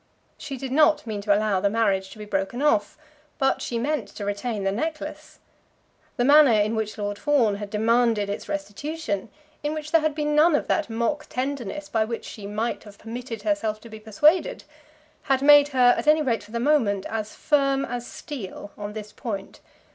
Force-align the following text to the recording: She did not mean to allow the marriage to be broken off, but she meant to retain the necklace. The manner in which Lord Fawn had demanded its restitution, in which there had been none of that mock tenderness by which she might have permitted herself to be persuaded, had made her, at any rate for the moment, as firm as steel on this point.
She 0.35 0.57
did 0.57 0.71
not 0.71 1.05
mean 1.05 1.21
to 1.21 1.31
allow 1.37 1.59
the 1.59 1.69
marriage 1.69 2.09
to 2.09 2.17
be 2.17 2.25
broken 2.25 2.63
off, 2.63 2.97
but 3.37 3.61
she 3.61 3.77
meant 3.77 4.07
to 4.07 4.25
retain 4.25 4.63
the 4.63 4.71
necklace. 4.71 5.37
The 6.17 6.25
manner 6.25 6.53
in 6.59 6.73
which 6.75 6.97
Lord 6.97 7.19
Fawn 7.19 7.57
had 7.57 7.69
demanded 7.69 8.27
its 8.27 8.49
restitution, 8.49 9.29
in 9.61 9.75
which 9.75 9.91
there 9.91 10.01
had 10.01 10.15
been 10.15 10.33
none 10.33 10.55
of 10.55 10.67
that 10.69 10.89
mock 10.89 11.27
tenderness 11.29 11.87
by 11.87 12.03
which 12.03 12.25
she 12.25 12.47
might 12.47 12.83
have 12.83 12.97
permitted 12.97 13.43
herself 13.43 13.79
to 13.81 13.89
be 13.89 13.99
persuaded, 13.99 14.63
had 15.21 15.43
made 15.43 15.67
her, 15.67 15.93
at 15.95 16.07
any 16.07 16.23
rate 16.23 16.41
for 16.43 16.51
the 16.51 16.59
moment, 16.59 17.05
as 17.05 17.35
firm 17.35 17.85
as 17.85 18.07
steel 18.07 18.71
on 18.79 18.93
this 18.93 19.11
point. 19.11 19.59